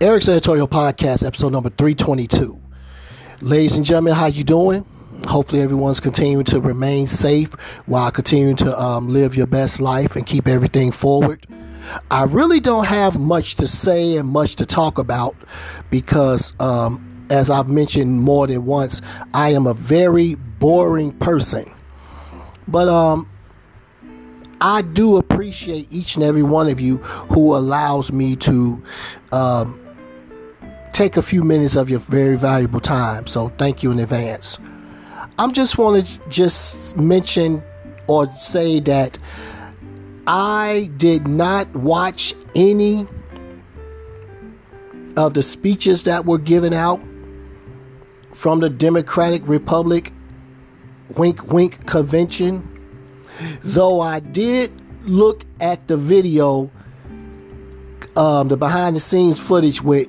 [0.00, 2.58] Eric's Editorial Podcast, episode number 322.
[3.42, 4.86] Ladies and gentlemen, how you doing?
[5.26, 7.52] Hopefully everyone's continuing to remain safe
[7.84, 11.46] while continuing to um, live your best life and keep everything forward.
[12.10, 15.36] I really don't have much to say and much to talk about
[15.90, 19.02] because, um, as I've mentioned more than once,
[19.34, 21.70] I am a very boring person.
[22.66, 23.28] But um,
[24.62, 26.96] I do appreciate each and every one of you
[27.28, 28.82] who allows me to
[29.30, 29.78] um,
[30.92, 33.26] take a few minutes of your very valuable time.
[33.26, 34.58] So thank you in advance.
[35.38, 37.62] I'm just want to just mention
[38.06, 39.18] or say that
[40.26, 43.06] I did not watch any
[45.16, 47.00] of the speeches that were given out
[48.34, 50.12] from the Democratic Republic
[51.16, 52.66] wink wink convention
[53.64, 54.72] though I did
[55.02, 56.70] look at the video
[58.16, 60.08] um, the behind the scenes footage with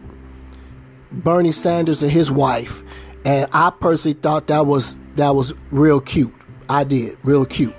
[1.11, 2.83] Bernie Sanders and his wife,
[3.25, 6.33] and I personally thought that was that was real cute.
[6.69, 7.75] I did real cute.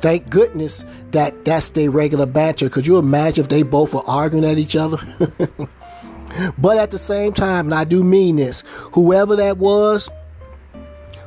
[0.00, 2.68] Thank goodness that that's their regular banter.
[2.68, 4.98] Could you imagine if they both were arguing at each other?
[6.58, 8.62] but at the same time, and I do mean this,
[8.92, 10.08] whoever that was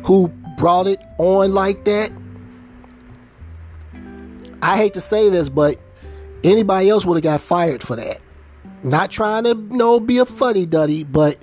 [0.06, 2.12] who brought it on like that,
[4.62, 5.78] I hate to say this, but
[6.44, 8.20] anybody else would have got fired for that.
[8.84, 11.38] Not trying to, you know, be a fuddy duddy, but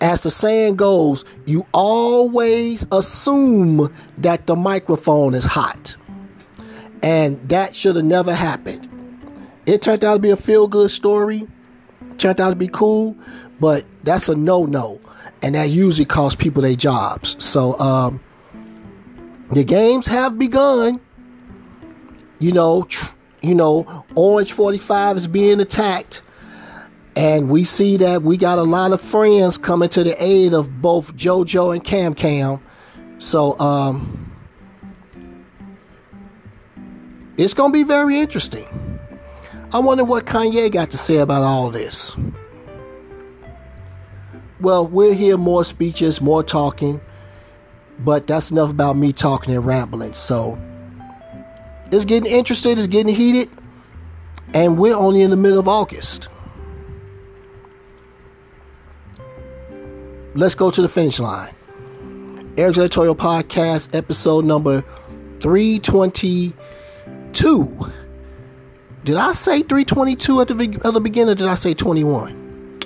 [0.00, 5.96] as the saying goes, you always assume that the microphone is hot.
[7.02, 8.88] And that should have never happened.
[9.66, 11.46] It turned out to be a feel good story,
[12.18, 13.16] turned out to be cool,
[13.58, 15.00] but that's a no no.
[15.42, 17.36] And that usually costs people their jobs.
[17.42, 18.20] So, um,
[19.52, 21.00] the games have begun.
[22.38, 26.22] You know, tr- you know, Orange 45 is being attacked
[27.16, 30.80] and we see that we got a lot of friends coming to the aid of
[30.80, 32.60] both JoJo and Cam Cam.
[33.18, 34.32] So um,
[37.36, 38.66] it's going to be very interesting.
[39.72, 42.16] I wonder what Kanye got to say about all this.
[44.60, 47.00] Well, we'll hear more speeches, more talking,
[48.00, 50.12] but that's enough about me talking and rambling.
[50.12, 50.58] So
[51.90, 53.50] it's getting interesting, it's getting heated,
[54.52, 56.28] and we're only in the middle of August.
[60.34, 61.54] Let's go to the finish line.
[62.56, 64.84] Eric's Editorial Podcast, episode number
[65.40, 66.52] 322.
[69.04, 72.78] Did I say 322 at the, at the beginning did I say 21?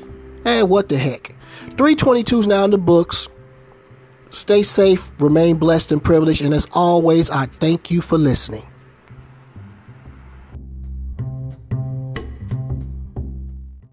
[0.45, 1.35] Hey, eh, what the heck.
[1.71, 3.29] 322 is now in the books.
[4.31, 8.65] Stay safe, remain blessed and privileged, and as always, I thank you for listening.